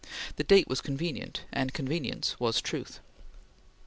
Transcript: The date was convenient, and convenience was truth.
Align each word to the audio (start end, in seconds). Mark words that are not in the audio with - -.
The 0.37 0.43
date 0.43 0.67
was 0.67 0.81
convenient, 0.81 1.43
and 1.53 1.75
convenience 1.75 2.39
was 2.39 2.59
truth. 2.59 3.01